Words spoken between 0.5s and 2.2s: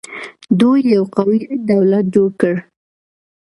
دوی یو قوي دولت